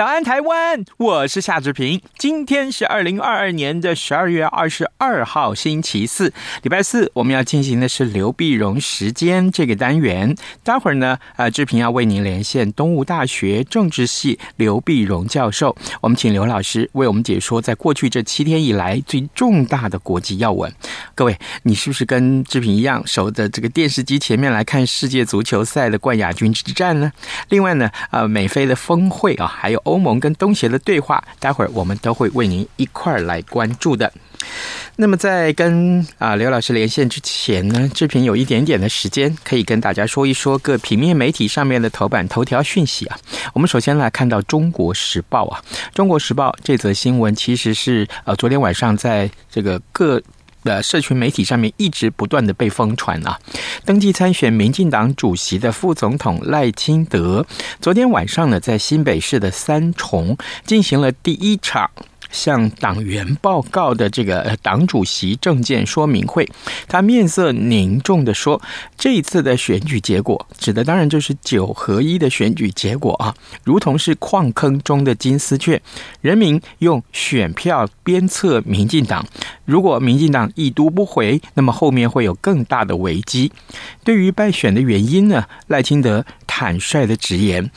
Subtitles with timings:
[0.00, 0.82] 早安，台湾！
[0.96, 2.00] 我是夏志平。
[2.16, 6.32] 今天是二零二二年的十二月二十二号，星期四，
[6.62, 7.12] 礼拜四。
[7.12, 10.34] 我们要进行的是刘碧荣时间这个单元。
[10.64, 15.76] 待会儿呢，呃，志平要为您连线东吴大学政治系刘碧荣教授。
[16.00, 20.72] 我们请刘老师为我们解说，在过去这七天以来最重大的国际要闻。
[21.14, 27.12] 各位，你是不是跟志平一样守着这个电视机前面来看世界足球赛的冠亚军之战呢？
[27.50, 29.89] 另外呢，呃，美菲的峰会啊，还有。
[29.90, 34.12] 欧盟跟东协的对话，待会儿我们都会为您一块儿来关注的。
[34.96, 43.18] 那么在跟啊刘老师连线之前呢，志平有一点点的时间，可以跟大家说一说各平面媒体上面的头版头条讯息啊。
[43.52, 45.62] 我们首先来看到《中国时报》啊，
[45.94, 50.22] 《中国时报》这则新闻其实是呃昨天晚上在这个各。
[50.62, 53.38] 的社群媒体上面一直不断的被疯传啊，
[53.84, 57.46] 登记参选民进党主席的副总统赖清德，
[57.80, 61.90] 昨天晚上呢，在新北市的三重进行了第一场。
[62.30, 66.48] 向党员报告的这个党主席政见说明会，
[66.88, 68.60] 他面色凝重地说
[68.96, 75.80] ：“这一次的选举结果，指的当然就是九合一的选举结果啊，如同是矿坑中的金丝雀，
[76.20, 79.26] 人民用选票鞭策民进党。
[79.64, 83.52] 如果民进党一读不回，那么后面会有更大的危机。
[84.02, 86.24] 对于败选的原因呢，赖清德。”
[86.60, 87.70] 坦率的直言，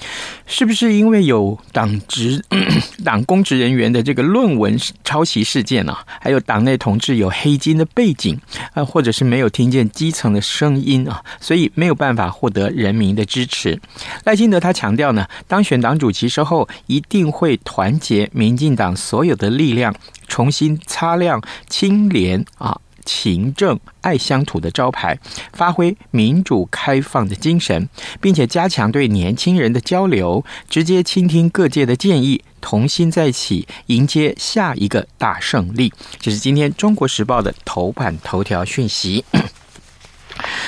[0.46, 2.44] 是不是因为有党职、
[3.02, 6.04] 党公职人员的这个论文抄袭事件啊？
[6.20, 8.38] 还有党内同志有黑金的背景
[8.74, 13.80] 啊，或者是没有听见基层的声音啊，所以没有办法获得人民的支持。
[14.26, 19.96] 赖清德他强调呢，当选党主席之后，一定会团结民进党所有的力量，
[20.28, 22.78] 重新擦亮清廉啊。
[23.06, 25.18] 勤政爱乡土的招牌，
[25.54, 27.88] 发挥民主开放的精神，
[28.20, 35.92] 并且加强对年轻人的交流，直接倾听各界的建议，同心再起，迎接下一个大胜利。
[36.20, 39.24] 这是今天《中国时报》的头版头条讯息。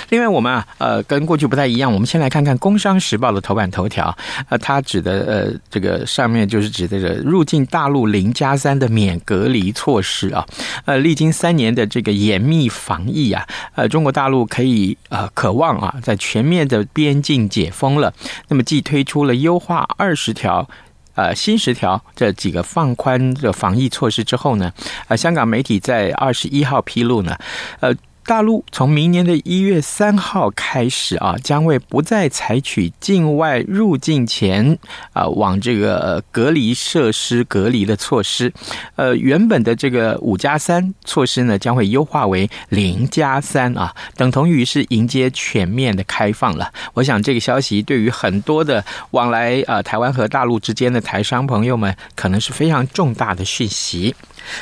[0.09, 1.91] 另外，我们啊，呃，跟过去不太一样。
[1.91, 4.15] 我们先来看看《工商时报》的头版头条，
[4.49, 10.45] 呃，它指的呃，这个上面就是指的这个入境大陆零加三的免隔离措施啊。
[10.85, 13.45] 呃，历经三年的这个严密防疫啊，
[13.75, 18.13] 呃，中国大陆可以呃渴望啊，在全面的边境解封了。
[18.47, 20.67] 那么，既推出了优化二十条、
[21.15, 24.71] 呃新十条这几个放宽的防疫措施之后呢，
[25.07, 27.37] 呃，香港媒体在二十一号披露呢，
[27.79, 27.93] 呃。
[28.25, 34.77] 大陆从明年的一月三号开始啊，将会不再采取境外入境前
[35.13, 38.51] 啊往这个隔离设施隔离的措施。
[38.95, 46.71] 呃，原本的这个五加三措施呢，将会优化为零加三啊，等同于是迎接全面的开放了。
[46.95, 54.15] 我想这个消息对于很多的往来啊台湾和大陆之间的台商朋友们，可能是非常重大的讯息。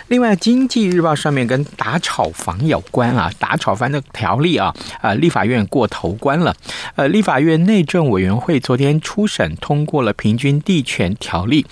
[0.07, 6.55] 另外，《经济日报》上面跟打炒房有关啊，打炒房的条例啊，呃，立法院过头关了。
[6.95, 11.65] 呃，立法院内政委员会昨天初审通过了平均地权条例，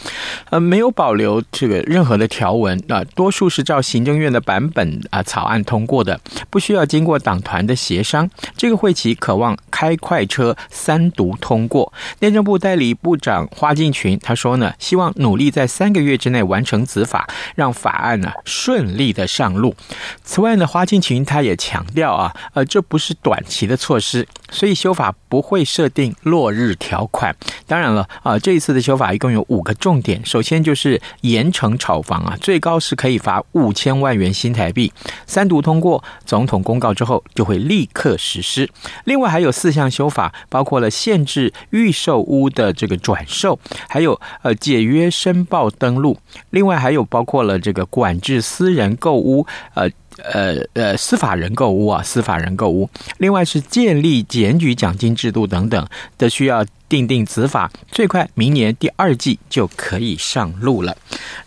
[0.49, 6.19] 呃，没有保留这个任何的条文啊，多数是照行政院的版本啊，草案通过的，
[6.49, 8.29] 不需要经过党团的协商。
[8.57, 11.93] 这个会期渴望开快车三读通过。
[12.19, 17.91] 内政部代理部长花敬群他说呢，希望努力在三个月之内完成子法，让法。
[18.01, 19.75] 案呢顺利的上路。
[20.23, 27.33] 此外呢，花敬群他也强强调啊，呃，这不是短期的措施，所以修法不会设定落日条款。
[27.65, 30.21] 当然了啊，这一次的修法一共有五个重点。
[30.25, 34.91] 首先就是严惩炒房啊，最高是可以罚五千万元新台币。
[35.25, 38.69] 三读通过，总统公告之后就会立刻实施。
[39.05, 43.57] 另外还有四项修法，包括了限制预售屋的这个转售，
[43.87, 46.17] 还有呃解约申报登录。
[46.49, 47.85] 另外还有包括了这个。
[47.91, 49.89] 管制私人购屋，呃
[50.23, 52.89] 呃呃司法人购屋啊，司法人购屋。
[53.17, 55.87] 另外是建立检举奖金制度等等
[56.17, 56.65] 都需要。
[56.91, 60.97] 定定子法，最快明年第二季就可以上路了。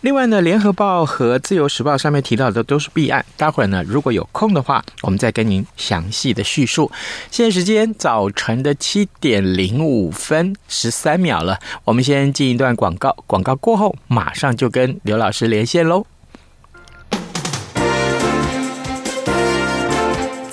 [0.01, 3.23] 另外呢，《联合报》和《自由时报》上面提到的都是弊案。
[3.37, 6.91] 待会儿呢，如果有空的话，我们再跟您详细的叙述。
[7.31, 16.07] 现在时间早晨的七点零五分十三秒了，我们先进一段广告，广告过后马上就跟刘老师连线喽。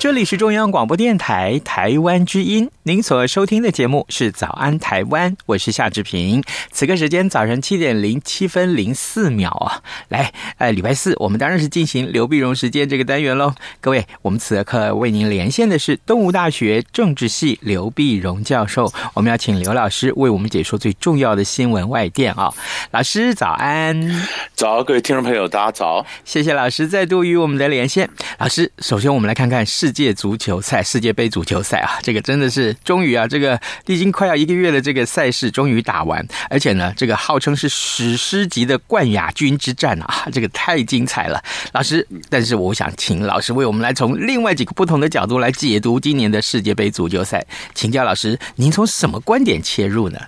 [0.00, 6.42] 这里是中央广播电台台湾之音，您所收听的节目是《早安台湾》，我是夏志平。
[6.72, 13.52] 此刻时间早晨七点零七分零四秒啊，来，呃，礼拜四我们当然是进行刘碧荣时间这个单元喽。
[13.82, 22.50] 各位，我们此刻为您连线的是东吴大学政治系刘碧荣教授，我们要请刘老师为我们解说最重要的新闻外电啊。
[22.90, 28.08] 老师早安，早，各位听众朋友，大家早，谢谢老师再度与我们的连线。
[28.38, 41.42] 老师，首先我们来看看世界足球赛、世界杯足球赛啊，这个真的是终于啊，这个历经快要一个月的这个赛事终于打完，而且呢，这个号称是史诗级的冠亚军之战啊，这个太精彩了。
[41.72, 47.44] 老师，但是我想请老师为我们来从另外几个不同的角度来解读今年的世界杯足球赛，
[47.74, 50.20] 请教老师，您从什么观点切入呢？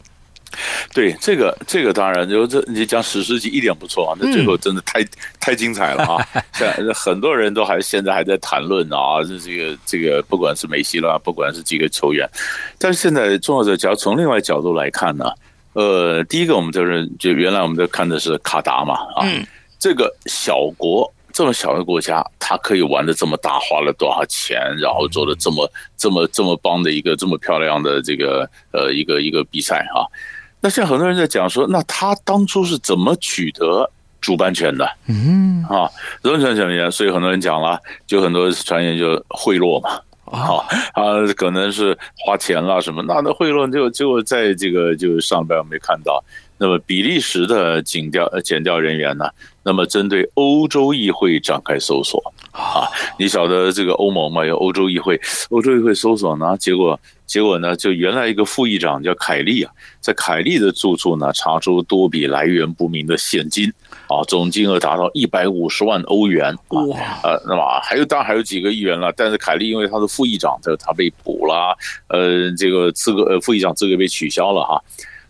[0.95, 5.09] 对，这个这个当然，就这你讲史诗级一点不错啊，那最后真的太、嗯、
[5.41, 6.29] 太精彩了啊！
[6.53, 12.29] 像很多人都还现在还在谈论啊，这这个这个不管是梅西啦，不管是几个球员，
[12.79, 15.33] 但是现在重要的，只要从另外角度来看呢，
[15.73, 19.47] 呃，第一个我们就是就原来我们都看的是卡达嘛啊，嗯、
[19.79, 30.05] 这个小国这么小的国家，他可以玩的这么大，花了多少钱，然后做的这么这么这么棒的一个这么漂亮的这个呃一个一个比赛啊。
[30.62, 34.88] 那现在很多人在讲说，那他当初是怎么取得主办权的？
[35.09, 35.91] 嗯啊，
[36.23, 40.62] 怎么讲讲所以很多人讲了，就很多传言就贿赂嘛，啊
[40.94, 46.23] 啊，可能是花钱了什么，那那贿赂就就在这个就上边没看到。
[46.59, 49.29] 那么比利时的警调呃检调人员呢，
[49.65, 52.22] 那么针对欧洲议会展开搜索
[52.53, 52.87] 啊，
[53.19, 56.99] 你晓得这个欧盟嘛，有欧洲议会，欧洲议会搜索呢，结果。
[57.25, 63.73] 结果呢，就原来一个副议长叫凯利啊，在凯利的住处呢，查出多笔来源不明的现金
[64.06, 66.82] 啊，总金额达到一百五十万欧元哇！
[67.23, 71.75] 呃，那么还有当然还有几个议员了，但是凯利因为他是副议长，他他被捕了，
[72.09, 74.79] 呃，这个资格呃副议长资格被取消了哈。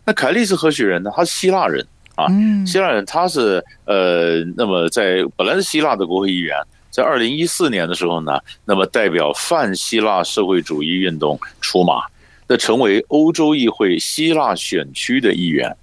[0.05, 1.13] 那凯利是何许人呢？
[1.15, 1.87] 他是希腊人
[2.17, 2.27] 啊，
[2.67, 6.57] 希腊人，他是呃，那么在本来是希腊的国会议员。
[6.93, 12.03] 在二零一四年的时候呢，那么代表泛希腊社会主义运动出马，
[12.47, 15.75] 那成为欧洲议会希腊选区的议员，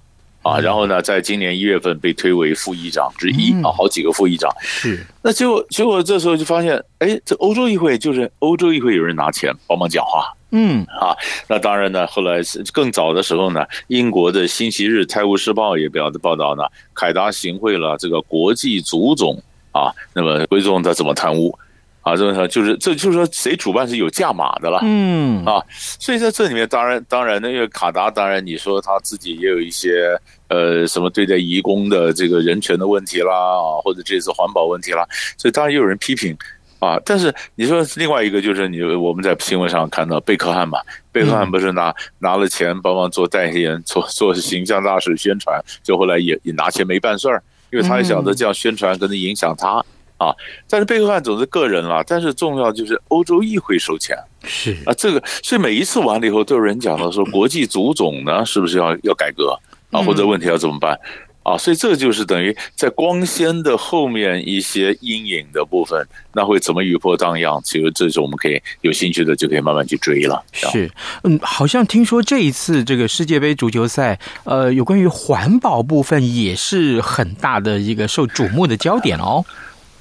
[0.42, 4.48] 啊，然后呢，在今年一月份被推为副议长之一啊，好几个副议长。
[4.60, 10.84] 是，那结果结果这时候就发现，哎，这欧洲议会就是欧洲议会有人拿钱帮忙讲话，嗯。
[10.84, 11.10] 啊，
[11.48, 16.62] 那当然呢，后来是更早的时候呢，英国的《星期日泰晤士报》也表的报道呢，
[16.94, 19.42] 凯达行贿了这个国际足总。
[19.72, 21.56] 啊，那么归宗他怎么贪污？
[22.02, 36.34] 啊，这么就是这就是说谁主办是有价码的了，嗯啊，所以在这里面当然当然那个卡达当然你说他自己也有一些呃什么对待移工的这个人权的问题啦啊，或者这次环保问题啦，所以当然也有人批评
[36.78, 36.98] 啊。
[37.04, 40.78] 但是你说另外一个就是你我们在新闻上看到贝克汉嘛，
[41.12, 49.84] 贝克汉不是拿拿了钱帮忙做代言做做形象大使宣传，就后来也也拿钱没办事儿，因为他也晓得这样宣传可能影响他。
[50.18, 50.36] 啊，
[50.68, 54.76] 但是背后汉总是个人了，但是重要就是欧洲议会收钱是。
[54.84, 59.58] 啊，这个所以每一次完了以后，都有人讲到说国际足总呢是不是要要改革？
[59.90, 60.94] 啊，或者问题要怎么办
[61.42, 61.56] 啊？
[61.56, 67.60] 所以这个就是等于在光鲜的后面一些阴影的部分，那会怎么雨波荡漾？
[67.62, 70.42] 其实这是我们可以有兴趣的就可以慢慢去追了。
[70.52, 70.90] 是，
[71.24, 79.44] 嗯，好像听说这一次这个世界杯足球赛，呃，有关于环保部分也是很大的一个受瞩目的焦点哦。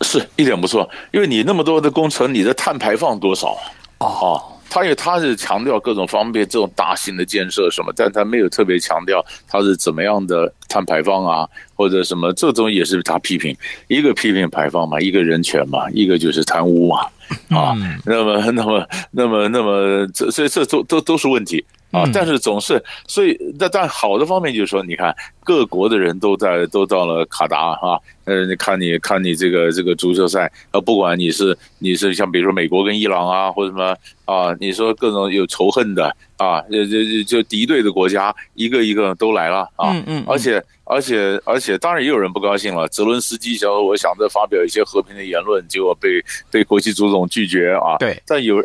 [0.01, 3.50] 是一点不错，因为你那么多的工程，你的碳排放多少
[3.98, 4.08] 啊？
[4.08, 13.55] 哦，他因为他是强调各种方便，这种大型的建设什么，但他没有特别强调他是怎么样的碳排放啊，或者什么，这种也是他批评，
[13.88, 17.01] 一个批评排放嘛，一个人权嘛，一个就是贪污嘛，
[17.49, 21.65] 啊，那么那么那么那么这所以这都都都是问题。
[21.91, 25.11] 啊，但是总是，所以但但好的方面就是说，你看
[25.43, 27.97] 各国的人都在都到了卡达啊，
[28.29, 33.95] 呃，你看你看你这个这个足球赛，呃，不管你是你是像比如说美国跟伊朗啊，或者什么
[34.25, 40.63] 啊，你说各种有仇恨的啊，就就就敌对的国家，一个一个都来了啊，嗯嗯，而且。
[40.91, 42.88] 而且而且，当然也有人不高兴了。
[42.88, 46.19] 泽伦斯基想说，我想着发表一些和平的言论，结果被
[46.50, 47.95] 被国际足总拒绝啊。
[48.00, 48.19] 对。
[48.25, 48.55] 但有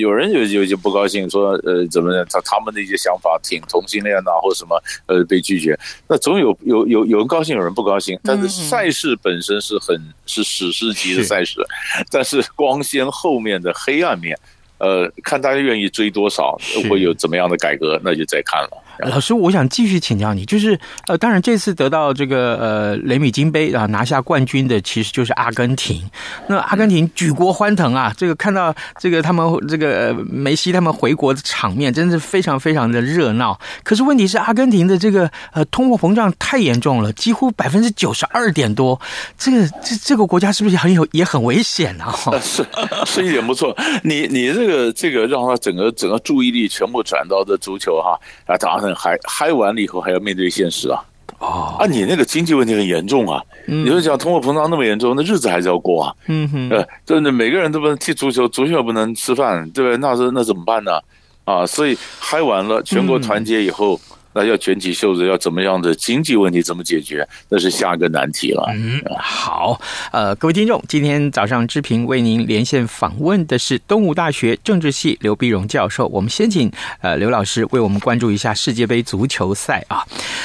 [0.00, 2.24] 有人有有些不高兴，说呃怎么样？
[2.30, 5.78] 他他们的一些想法挺同性恋呐，或者什么呃被拒绝。
[6.08, 8.18] 那总有有有有人高兴，有人不高兴。
[8.24, 11.60] 但是赛事本身是很是史诗级的赛事，
[12.10, 14.38] 但是光鲜后面的黑暗面，
[14.78, 18.83] 呃，看大家愿意追多少，会有怎么样的改革，那就再看了。
[18.98, 26.02] 老师，我想继续请教你，就是呃，当然这次得到这个呃雷米金杯啊拿下冠军的，其实就是阿根廷。
[26.48, 33.58] 那阿根廷举国欢腾啊，这个看到这个他们这个梅西他们回国的场面，真的是非常非常的热闹。
[33.82, 39.00] 可是问题是，阿根廷的这个呃通货膨胀太严重了，几乎百分之九十二点多，
[39.36, 42.14] 这个这这个国家是不是很有也很危险啊？
[42.40, 42.64] 是
[43.06, 48.94] 是一点不错，你你这个这个让他整个整个注意力全部转到这足球哈啊，当然。
[48.94, 51.02] 嗨嗨完了以后还要面对现实啊！
[51.38, 53.42] 哦，啊，你那个经济问题很严重啊！
[53.66, 56.14] 你说讲通货膨胀那么严重，那日子还是要过啊！
[56.26, 59.96] 嗯哼，呃，真的每个人都不能踢足球，足球也不能吃饭，对不对？
[59.98, 61.00] 那是那怎么办呢？
[61.44, 64.00] 啊，所以嗨完了，全国团结以后。
[64.34, 67.26] 那要卷起袖子，要怎么样的经济问题怎么解决？
[67.48, 68.68] 那是下一个难题了。
[68.74, 69.80] 嗯，好，
[70.12, 76.08] 呃，各位听众，今天早上之平为您连线访问的是东吴大学政治系刘碧荣教授。
[76.08, 80.04] 我们先请呃刘老师为我们关注一下世界杯足球赛啊。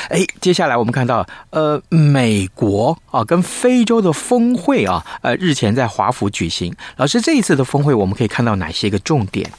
[0.10, 6.72] 哎，接下来我们看到呃美国啊跟非洲的峰会啊，呃日前在华府举行。
[6.98, 9.50] 老师，这一次的峰会我们可以看到哪些个重点？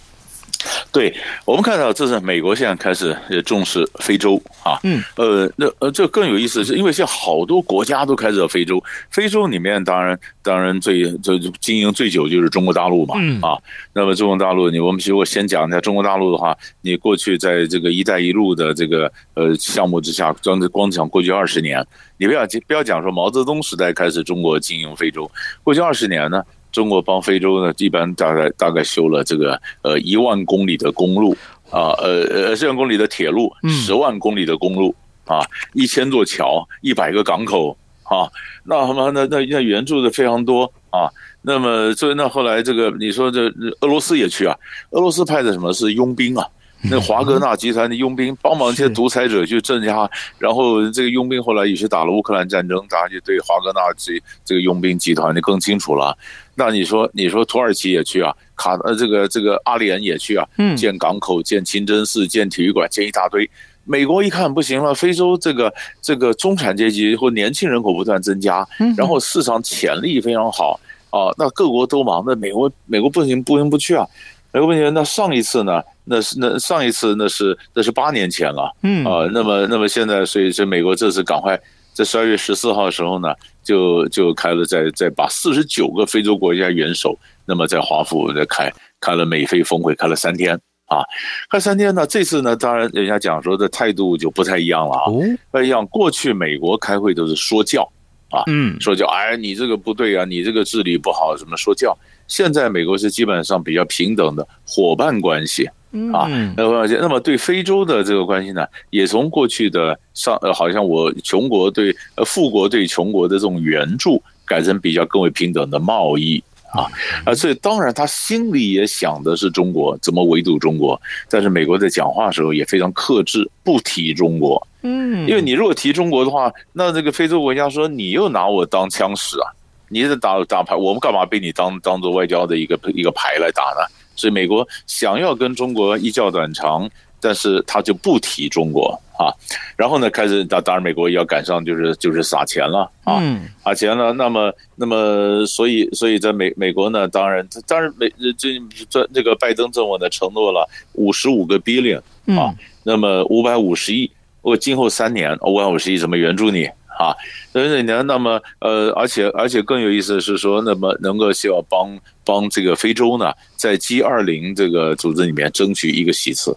[0.92, 1.14] 对，
[1.44, 13.56] 我们看到这是美国现在开始也重视非洲啊，嗯，呃，那呃，这更有意思，是因为现在好多国家都开始非洲，非洲里面当然当然最最经营最久就是中国大陆嘛，嗯啊，
[13.92, 21.86] 那么中国大陆，你我们如果先讲一下中国大陆的话，你过去在这个“一带一路”的这个呃项目之下，光光讲过去二十年，
[22.18, 25.30] 你不要不要讲说毛泽东时代开始中国经营非洲，
[25.62, 26.42] 过去二十年呢。
[26.72, 31.36] 中国帮非洲呢，一般大概大概修了这个呃一万公里的公路
[31.70, 35.40] 啊，呃呃十万公里的铁路，十万公里的公路啊，
[35.74, 38.30] 一千座桥，一百个港口啊，
[38.64, 41.10] 那他妈那那那援助的非常多啊，
[41.42, 43.46] 那么所以那后来这个你说这
[43.80, 44.56] 俄罗斯也去啊，
[44.90, 46.46] 俄罗斯派的什么是佣兵啊？
[46.82, 50.08] 那华格纳集团的佣兵帮忙这些独裁者去镇压，
[50.38, 56.16] 然后这个佣兵后来也是打了乌克兰战争，大家就对华格纳这这个佣兵集团就更清楚了。
[56.54, 58.34] 那你说，你说土耳其也去啊？
[58.56, 60.46] 卡呃，这个这个阿联也去啊？
[60.58, 63.48] 嗯，建港口、建清真寺、建体育馆、建一大堆。
[63.84, 71.32] 美国一看不行了，非洲这个这个中产阶级或年轻人口不断增加，然后市场潜力非常好啊。
[71.38, 74.06] 那各国都忙，那美国美国不行不行不去啊？
[74.52, 75.82] 美国不行，那上一次呢？
[76.04, 81.56] 那是那上一次那是那是八年前了，嗯啊，那么那么现在，所以这美国这次赶快
[81.92, 87.16] 在十二月十四号的时候呢，就就开了在在把四十九个非洲国家元首，
[87.46, 91.04] 那么在华府在开开了美非峰会，开了三天啊，
[91.48, 95.04] 开三天呢，这次呢，当然人家讲说的态度就不太一样了啊，
[95.52, 95.86] 不一样。
[95.86, 97.88] 过去美国开会都是说教
[98.30, 101.96] 啊，嗯，说教，哎，你这个不对啊，你这个治理不好，什么说教。
[102.30, 105.66] 现在美国是基本上比较平等的伙伴关系
[106.14, 106.26] 啊。
[106.56, 116.42] 那么，那么对非洲的这个关系呢，也从过去的上呃，好像我穷国对呃富国对穷国的这种援助，改成比较更为平等的贸易。
[116.72, 116.86] 啊
[117.24, 120.96] 啊，所以当然他心里也想的是中国怎么围堵中国，
[121.28, 124.64] 但是美国在讲话的时候也非常克制，不提中国。
[124.82, 129.50] 嗯，因为你如果提中国的话，那这个非洲国家说你又拿我当枪使啊，
[129.90, 133.86] 你是打打牌，我们干嘛被你当当做外交的一个一个牌来打呢？
[134.16, 136.88] 所以美国想要跟中国一较短长。
[137.22, 139.28] 但是他就不提中国啊，
[139.76, 143.20] 然后呢，开始当当然美国也要赶上，就是就是撒钱了啊，
[143.62, 144.10] 撒钱了。
[144.14, 152.00] 那么那么，所以所以在美美国呢，当然当然美这这这个拜登政府呢承诺了五十五个 billion
[152.38, 156.66] 啊，那么五百五十亿，我今后三年五百五十亿怎么援助你？
[157.00, 157.16] 啊，
[157.50, 166.54] 所以呢，那么呃，而且而且更有意思的是说，那么能够希望帮帮这个非洲呢，在 G 二零这个组织里面争取一个席次，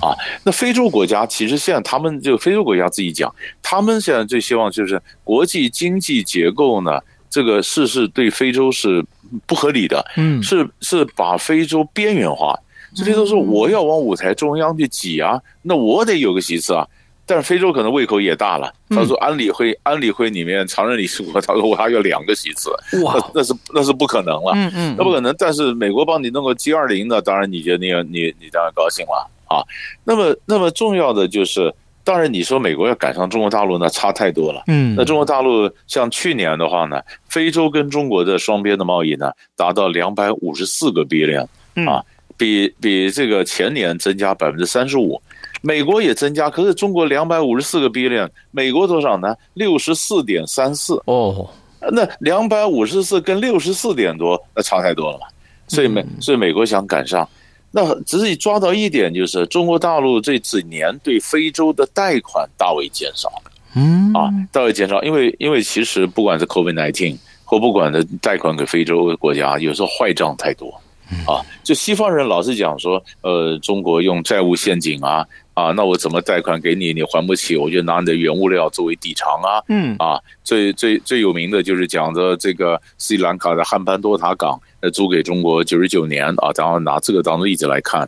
[0.00, 3.30] 啊，那非洲国家其实现在他们就非洲国家自己讲，
[3.62, 9.04] 他们现在最希望就是国际经济结构呢，这个事是对非洲是
[9.46, 12.58] 不合理的，嗯，是是把非洲边缘化，
[12.94, 16.88] 这些都是我要往舞台中央去挤啊，那我得有个席次啊。
[17.28, 18.72] 但是非洲可能胃口也大了。
[18.88, 22.70] 他说安理会，安理会里面常任理事国，他说我还有两个席次，
[23.02, 25.34] 哇，那是那是不可能了，嗯嗯，那不可能。
[25.36, 29.58] 但是美国帮你弄个 G 二零的，当然你觉得你你你当然高兴了啊。
[30.04, 34.62] 那么那么重要的就是，当然你说美国要赶上中国大陆，那差太多了。
[34.68, 41.48] 嗯，那中国大陆像去年的话呢，非洲跟中国的双边的贸易呢，达到两百五十四个 billion
[41.90, 42.04] 啊，
[42.36, 45.20] 比比这个前年增加百分之三十五。
[45.66, 49.34] 美国也增加，可是中国两百五十四个 billion，美国多少呢？
[49.54, 51.50] 六十四点三四哦，
[51.90, 55.26] 那两百五十四跟六十四点多，那差太多了嘛。
[55.66, 57.28] 所以美，所以美国想赶上，
[57.72, 63.28] 那只是抓到一点，就是中国大陆这几年对非洲的贷款大为减少，
[63.74, 70.80] 嗯啊，大为减少，因为因为其实不管是 COVID nineteen 或不管的贷款给非洲国家，有时候坏账太多。
[71.24, 75.24] 啊，就西方人老是讲说，呃，中国用债务陷阱啊，
[75.56, 88.06] 啊，那我怎么贷款给你，你还不起，我就拿你的原物料作为抵偿啊，嗯，啊，最最最有名的就是讲的这个斯里兰卡的汉班多塔港，呃，租给中国九十九年啊，然后拿这个当例子来看，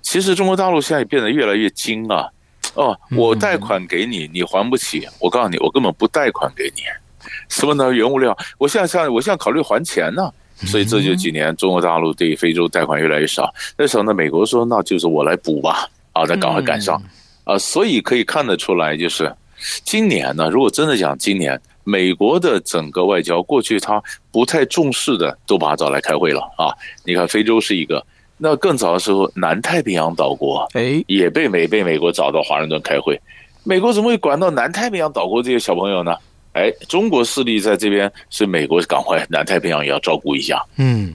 [0.00, 2.30] 其实中国大陆现在变得越来越精啊，
[2.72, 6.80] 哦，我贷款给你，你还不起，我告诉你，我根本不贷款给你，
[7.50, 7.92] 什么呢？
[7.92, 10.32] 原物料，我现在现在我现在考虑还钱呢。
[10.60, 13.52] 所以这就几年，中国大陆对非洲贷款越来越少。
[13.76, 17.00] 那时候呢，美国说那就是我来补吧，啊，再赶快赶上，
[17.44, 19.30] 啊，所以可以看得出来，就是
[19.84, 24.02] 今年呢，如果真的讲今年，美国的整个外交过去他
[24.32, 26.72] 不太重视的，都把他找来开会了啊。
[27.04, 28.04] 你看非洲是一个，
[28.38, 33.20] 那更早的时候，南太平洋岛国哎也被美被美国找到华盛顿开会，
[33.62, 36.16] 美国怎么会管到南太平洋岛国这些小朋友呢？
[36.52, 40.64] 哎，中国势力在这边，所以美国赶快南太平洋也要照顾一下。
[40.76, 41.12] 嗯，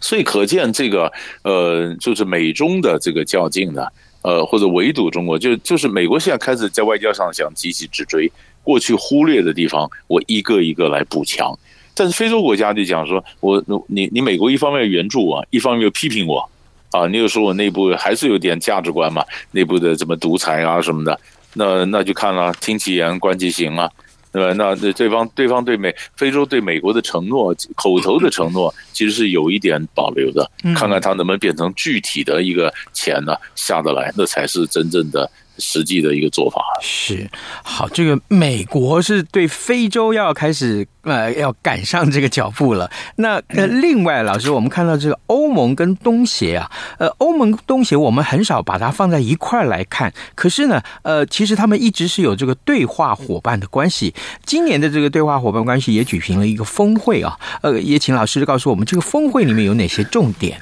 [0.00, 3.84] 所以可见这个呃，就是美中的这个较劲呢，
[4.26, 8.28] 呃，或者围堵中国，就就是美国现在开始在外交上想积极直追，
[8.64, 11.56] 过去忽略的地方，我一个一个来补强。
[11.94, 16.44] 但是非洲国家就讲说，我你你美国一方面援助我，一方面又批评我，
[16.90, 21.20] 啊，你又说我内部还是有点价值观嘛，内部的怎么独裁啊什么的，
[21.54, 23.88] 那那就看了，听其言观其行啊。
[24.36, 35.30] 对吧，那对对方对方对美非洲对美国的承诺，口头的承诺其实是有一点保留的，看看他能不能变成具体的一个钱呢下得来，那才是真正的。
[35.58, 37.28] 实际的一个做法是
[37.62, 42.90] 好，这个美国是对非洲要开始呃要赶上这个脚步了。
[43.16, 54.14] 那呃，另外老师，我们看到这个欧盟跟东协啊，呃，欧盟东协我们很少把它放在一块来看，可是呢，呃，其实他们一直是有这个对话伙伴的关系。
[54.44, 60.60] 今年的这个对话伙伴关系也举行了一个峰会啊，呃，也请老师告诉我们这个峰会里面有哪些重点？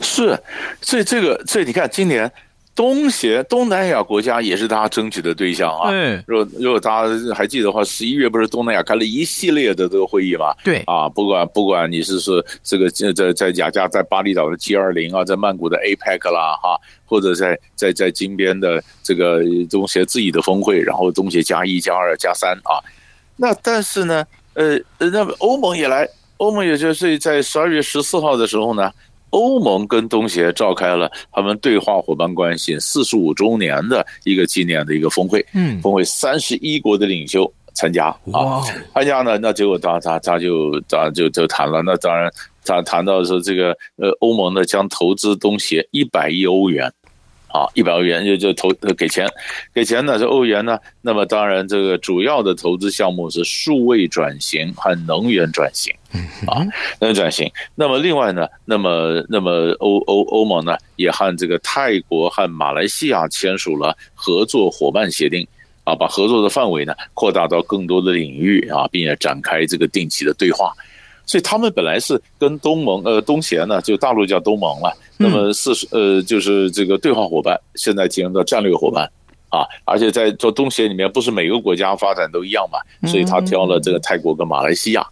[0.00, 0.38] 是，
[0.80, 2.30] 所以这个，所以你看今年。
[2.76, 5.88] 东协、东南亚国家也是大家争取的对象啊。
[5.90, 10.54] 嗯，如果如果大家还记得的话，十一月不是东南亚开了一系列的这个会议嘛？
[10.62, 22.76] 对啊，不管不管你是说这个在在雅加在巴厘岛的 G 二零啊，在曼谷的 APEC 啦哈，或者在在在金边的这个东协自己的峰会，然后东协加一加二加三啊。
[23.36, 28.92] 那但是呢，呃，那么欧盟也来，欧盟也就是在十二月十四号的时候呢。
[29.30, 38.62] 欧盟跟东协召开了他们对话伙伴关系四十五周年的一个纪念的一个峰会，嗯，峰会三十一国的领袖参加啊，
[38.94, 42.30] 参加呢，那结果他他他就他就就谈了，那当然
[42.64, 46.92] 他谈到说这个呃，欧盟呢将投资东协一百亿欧元。
[47.48, 49.26] 啊，一百欧元就就投给钱，
[49.72, 50.78] 给钱呢是欧元呢。
[51.00, 55.94] 那么当然，这个主要的投资项目是数位转型和能源转型
[56.46, 56.64] 啊，
[57.00, 57.50] 能源转型。
[57.74, 65.46] 那么另外呢，那么那么欧欧欧盟呢也和这个泰国和马来西亚签署了合作伙伴协定
[65.84, 70.72] 啊，把合作的范围呢扩大到更多的领域啊，并且展开这个定期的对话。
[71.28, 74.96] 所以他们本来是跟东盟呃东协呢，就大陆叫东盟了。
[75.18, 79.10] 那么四十呃就是这个对话伙伴，现在进入到战略伙伴
[79.48, 85.04] 啊，而且在做东协里面，不是每个国家发展都一样嘛，所以他挑了这个泰国跟马来西亚。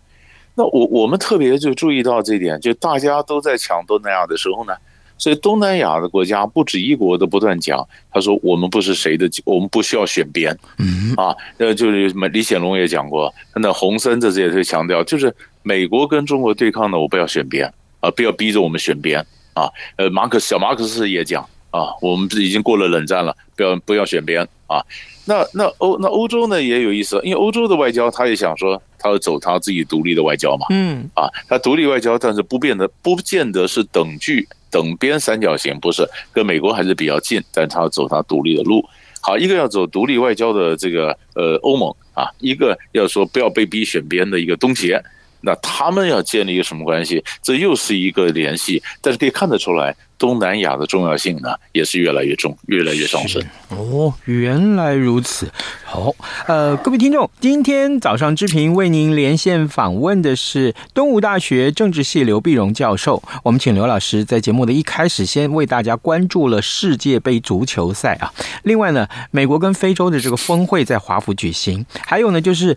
[0.54, 4.74] 那我我们特别就注意到这一点，就大家都在抢东南亚的时候呢，
[5.18, 11.34] 所以东南亚的国家不止一国都不断讲，他说我们不是谁的，我们不需要选边嗯啊。
[11.58, 15.34] 呃，就是什么李显龙也讲过，那洪森这次也是强调，就是。
[15.66, 17.66] 美国跟中国对抗呢，我不要选边
[18.00, 19.18] 啊，不要逼着我们选边
[19.54, 19.66] 啊。
[19.96, 21.42] 呃，马克小马克思也讲
[21.74, 24.80] 啊，我们已经过了冷战了，不要不要选边啊。
[25.24, 30.66] 那那欧那欧洲呢也有意思，因为欧洲的外交他也想说，他要走他自己独立的外交嘛。
[30.70, 38.88] 嗯啊，他独立外交，但是不变得不见得是等距等边三角形，不是跟美国还是比较近，但他要走他独立的路。
[39.20, 45.02] 好，一个要走独立外交的这个呃欧盟啊，一个要说不要被逼选边的一个东协。
[45.44, 47.22] 那他们要建立一个什么关系？
[47.42, 53.42] 这又是一个联系，但是可以看得出来，东南亚的重要性呢，也是越来越重，越来越上升。
[53.68, 55.52] 哦，原来如此。
[55.84, 56.14] 好，
[56.46, 63.22] 呃，各位听众，今天早上之平为您连线访问的是东吴大学政治系刘碧荣教授。
[63.42, 68.32] 我们请刘老师在节目的一开始先为大家关注了世界杯足球赛啊。
[68.62, 72.74] 另外呢，美国跟非洲的这个峰会在华府举行，还有呢就是。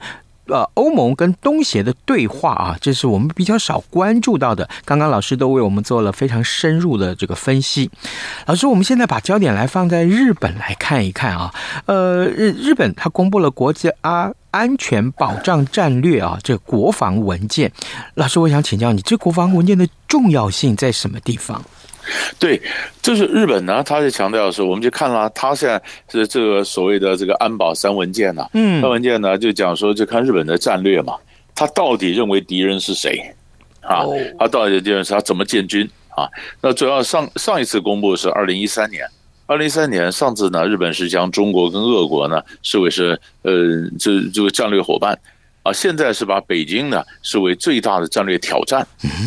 [0.47, 4.67] 呃，欧盟跟东协的对话啊，这是我们比较少关注到的。
[4.85, 7.89] 刚刚老师都为我们做了非常深入的这个分析。
[8.45, 11.53] 老师，我们现在把焦点来放在日本来看一看啊。
[11.85, 13.91] 呃，日日本它公布了国家
[14.51, 17.71] 安全保障战略啊，这国防文件。
[18.15, 21.63] 老师，我想请教你，这国防文件的重要性在什么地方？
[22.39, 22.61] 对，
[23.01, 31.15] 就是日本呢，他就强调的是，我们就看了，他现在是这个所谓的这个安保三文件呢，嗯，三文件呢就讲说，就看日本的战略嘛，
[31.53, 33.21] 他到底认为敌人是谁
[33.81, 34.05] 啊？
[34.39, 36.27] 他到底敌人是他怎么建军啊？
[36.61, 39.05] 那主要上上一次公布是二零一三年，
[39.45, 43.53] 二零一三年上次呢，日本是将中国跟俄国呢视为是呃
[43.99, 45.17] 这这个战略伙伴。
[45.67, 48.79] 啊，现在是把北京呢视为最大的战略挑战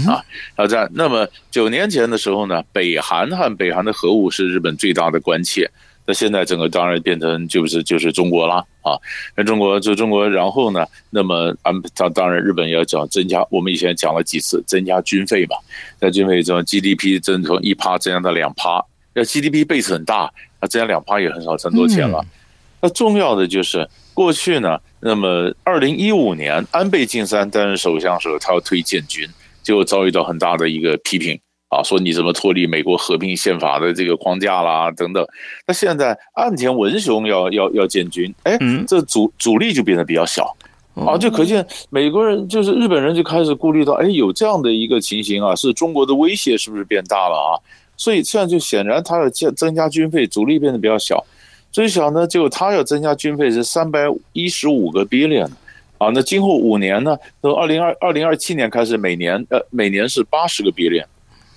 [0.08, 0.24] 啊，
[0.56, 0.90] 挑战。
[0.94, 5.70] 那么九年前的时候呢，北韩和北韩的核武是日本最大的关切。
[6.06, 8.96] 那现在整个当然变成就是就是中国了啊，
[9.36, 10.26] 那中国就中国。
[10.26, 15.56] 然后呢，那么安，当当然日本也要讲增加，我们以前讲了几次增加军费嘛，
[16.00, 22.24] 在军费中 GDP 增从一趴增加到两趴，那 GDP base 很大，那增加两趴也很少，很多钱了。
[22.80, 23.86] 那重要的就是
[24.20, 24.78] 过去呢。
[25.00, 29.26] 那么，二零一五年，安倍晋三担任首相的时候，他要推建军，
[29.62, 35.26] 结果遭遇到很大的一个批评啊，说你怎么脱离美国和平宪法的这个框架啦，等等。
[35.66, 40.54] 那现在岸田文雄要要要建军，哎，这阻阻力就变得比较小
[40.96, 47.56] 啊，就可见美国人就是日本人就开始顾虑到，哎，有这样的一个情形啊，是中国的威胁是不是变大了啊？
[47.96, 51.24] 所以现在就显然他要增增加军费，阻力变得比较小。
[51.72, 54.00] 最小呢，结果他要增加军费是三百
[54.32, 55.48] 一十五个 billion
[55.98, 61.04] 啊，那今后五年呢，从二零二二零二七年开始，每年呃每年是八十个 billion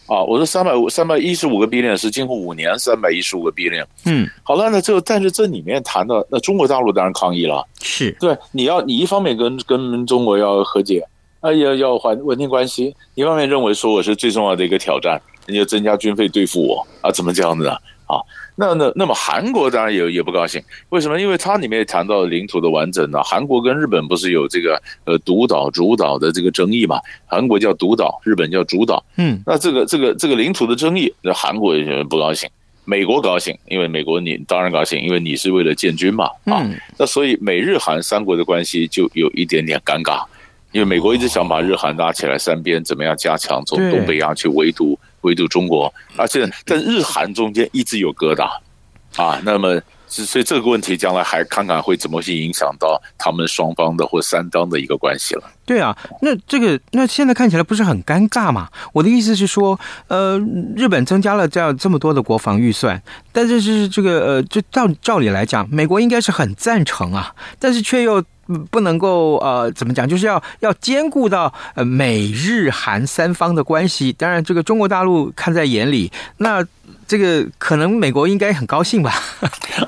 [0.05, 8.11] 啊，我说三百五三百一十五个 billion 是今后五年三百一十五个 billion，嗯，好了，那这但是这里面谈的那中国大陆当然抗议了，是。
[8.19, 11.01] 对，你要你一方面跟跟中国要和解，
[11.39, 17.79] 啊要要缓稳定关系，一方面认为说我是最重要的一个挑战，你要增加军费对付我啊，怎么这样子啊？
[18.07, 18.21] 啊？
[18.55, 21.19] 那那那么韩国当然也也不高兴，为什么？
[21.19, 23.21] 因为它里面也谈到领土的完整呢。
[23.23, 26.99] 韩国跟日本不是有这个呃独岛主岛的这个争议嘛？
[27.25, 29.03] 韩国叫独岛，日本叫主岛。
[29.17, 32.47] 嗯，那这个这个这个领土的争议，那韩国也不高兴，
[32.85, 36.25] 美国高兴，因为美国你当然高兴，因为你是为了建军嘛。
[36.45, 36.63] 啊，
[36.99, 40.23] 那所以美日韩三国的关系就有一点点尴尬，
[40.71, 44.99] 因为美国一直想把日韩拉起来，三边怎么样加强从东北亚去围堵。
[45.23, 48.47] 围堵中国，而且在日韩中间一直有疙瘩，
[49.21, 55.43] 啊，那么所以这个问题将来还看看会怎么去影响到他们双方的或三方的一个关系了。
[55.65, 58.69] 对啊，那这个那现在看起来不是很尴尬嘛？
[58.93, 60.37] 我的意思是说，呃，
[60.75, 68.23] 日本增加了这样这么多的国防预算，但是是这个呃，就照照理来讲，美国应该是很赞成啊，但是却又
[68.69, 74.11] 不能够呃怎么讲，就是要要兼顾到呃美日韩三方的关系。
[74.13, 76.65] 当然，这个中国大陆看在眼里，那
[77.13, 79.13] 这个可能美国应该很高兴吧？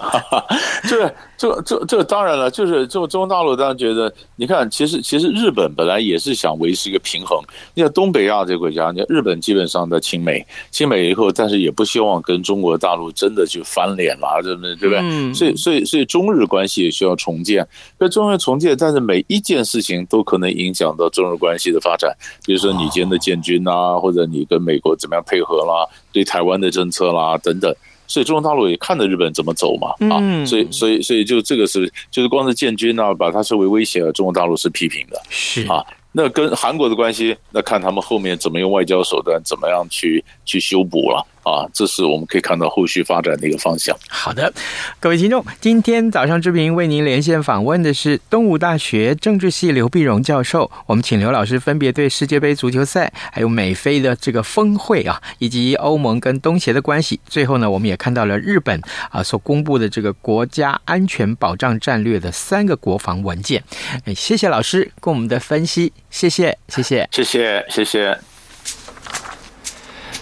[0.88, 7.40] 这这这这当然了，就是中中国大陆当然觉得，你看，其实其实日本本来也是想维持一个平衡。
[7.74, 14.76] 你看东北亚这个国家，你看日本基本上在亲美，亲美以后，但是也不希望跟中国大陆真的去翻脸了，对不对？
[14.76, 15.34] 对不对？
[15.34, 17.68] 所以所以所以中日关系也需要重建。
[17.98, 22.16] 那中日重建，但是每一件事情都可能影响到中日关系的发展。
[22.46, 27.76] 比如说你今天的建军啊，或者你跟美国怎么样配合啦，对台湾的政策啦等等。
[28.08, 35.84] 所以中国大陆也看着日本怎么走嘛，啊，所以所以所以就这个是就是光是建军啊，把它视为威胁，中国大陆是批评的，是啊。
[36.14, 41.18] 那跟韩国的关系，那看他们后面怎么用外交手段，怎么样去去修补了。
[41.18, 41.26] 啊，
[41.74, 43.96] 这是我们可以看到后续发展的一个方向。
[44.10, 44.52] 好的，
[45.00, 50.70] 各位听众，今天早上之平为您连线访问的是东吴大学政治系刘碧荣教授。
[50.88, 57.20] 我们请刘老师分别对世界杯足球赛，还有美菲的这个峰会啊，以及欧盟跟东协的关系。
[57.28, 58.82] 最后呢，我们也看到了日本
[59.12, 63.64] 啊所公布的这个国家安全保障战略的三个国防文件。
[64.06, 68.35] 哎，谢谢老师跟我们的分析，谢谢，谢谢，谢谢，谢谢。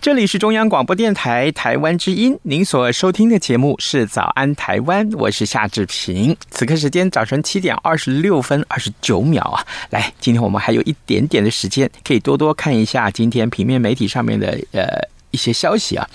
[0.00, 6.34] 这里是中央广播电台台湾之音，您所收听的节目是《早安台湾》，我是夏志平。
[6.50, 15.06] 此刻时间早晨七点二十六分二十九秒啊，来，今天我们还有一点点的时间，可以多多看一下今天平面媒体上面的呃。
[15.30, 16.08] 一些消息啊，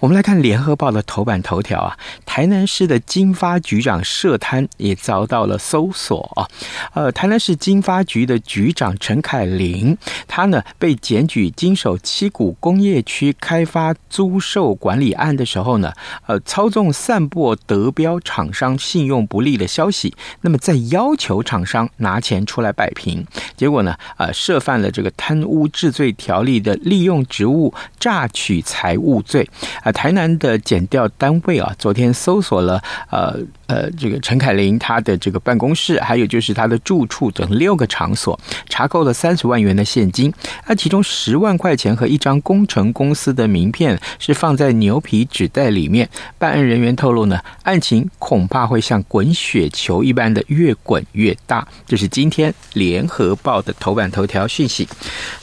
[0.00, 6.48] 我们来看《联合报》的头版头条啊，台南市的经发局长涉贪也遭到了搜索啊。
[6.94, 15.92] 呃，台南市经发局的局长陈凯琳，他呢被检举经手七股工业区开发租售管理案的时候呢，
[16.26, 28.61] 呃，操纵散播德标厂商信用不利的消息，那么再要求厂商拿钱出来摆平，结果呢，呃，涉犯了这个贪污治罪条例的利用职务诈取。
[28.62, 29.48] 财务罪
[29.82, 40.32] 啊，台南的检调单位啊，昨天搜索了呃呃这个陈凯琳他的这个办公室，还有就是他的住处等六个场所，查扣了三十万元的现金，
[40.66, 46.08] 那其中十万块钱和一张工程公司的名片是放在牛皮纸袋里面。
[46.38, 51.66] 办案人员透露呢，案情恐怕会像滚雪球一般的越滚越大。
[51.86, 54.88] 这是今天联合报的头版头条讯息。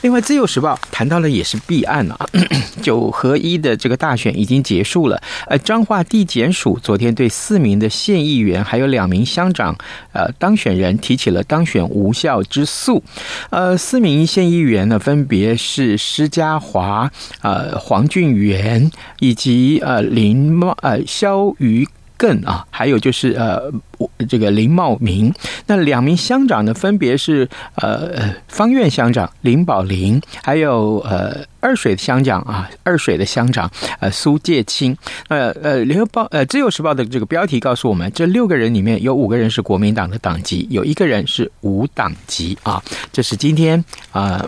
[0.02, 2.26] 另外，自由时报谈到了也是弊案啊，
[2.80, 3.09] 就。
[3.10, 9.76] 合一的这个大选已经结束了，呃，彰化地检署昨天对四名的县议员还有两名乡长，
[10.12, 13.02] 呃，当选人提起了当选无效之诉，
[13.50, 17.10] 呃，四名县议员呢，分别是施家华、
[17.42, 23.72] 呃，黄俊元以及呃林茂、呃萧瑜更啊，还有就是呃。
[24.28, 25.32] 这个林茂明，
[25.66, 34.96] 那两名乡长呢，分别是呃方苑乡长林宝林，还有呃二水的乡长啊，二水的乡长呃苏介清。
[35.28, 42.82] 呃呃，联合报呃自由时报的这个标题告诉我们，这六个人里面有五个人是国民党的党籍，有一个人是无党籍啊。
[43.12, 43.82] 这是今天
[44.12, 44.44] 啊、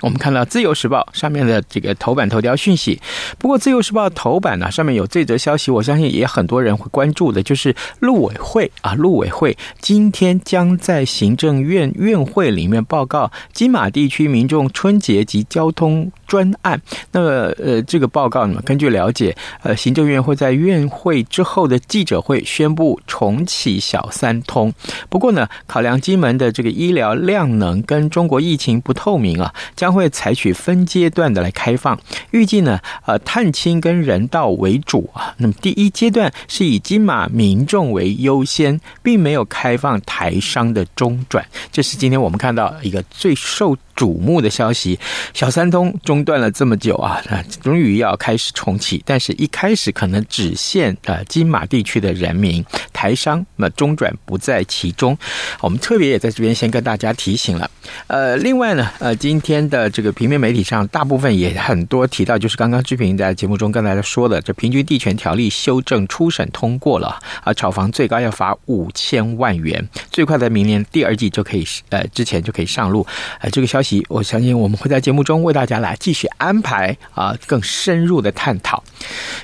[0.00, 3.00] 我们看到自由时报上面的这个头版头条讯息。
[3.38, 8.91] 不过自由时报头版呢，上面有这则消息，我相信也很多人会关注的，就是陆委会啊。
[8.94, 16.80] 陆委会今天将在行政院院会里面报告金马地区民众春节及交通专案。
[17.10, 17.28] 那么，
[17.58, 24.72] 呃，这个报告呢，根据了解，呃，行政院会在院会之后的记者会宣布重启小三通。
[25.08, 31.98] 不过呢，考量金门的这个医疗量能跟中国疫情不透明啊，将会采取分阶段的来开放。
[32.30, 35.34] 预计呢，呃，探亲跟人道为主啊。
[35.38, 38.80] 那么第一阶段是以金马民众为优先。
[39.02, 44.98] 并没有开放台商的中转，这是今天我们看到一个最受瞩目的消息。
[45.32, 47.22] 小三通中断了这么久啊，
[47.62, 55.16] 终于要开始重启，但是一开始可能只限呃金马地区的人民，台商那中转不在其中。
[55.60, 57.70] 我们特别也在这边先跟大家提醒了。
[58.08, 73.06] 呃，另外呢，呃，今天的这个平面媒体上大部分也很多提到，就是刚刚志平在节目中跟大家说的，这平均地权条例修正初审通过了啊，炒房最高要罚五千万元，最快在明年第二季就可以呃之前就可以上路。
[73.40, 73.91] 呃，这个消息。
[74.08, 78.82] 我相信我们会在节目中为大家来继续安排啊更深入的探讨。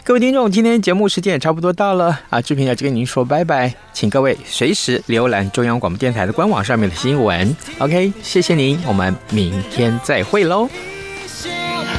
[0.04, 7.56] 各位听众，今天节目时间也差不多到了啊，志平要跟您说拜拜，请各位随时浏览中央广播电台的官网上面的新闻。
[7.78, 10.68] OK，谢谢您，我们明天再会喽。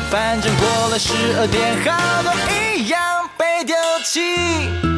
[0.10, 2.32] 反正过了十二点，好多
[2.76, 3.00] 一样
[3.38, 4.89] 被丢弃。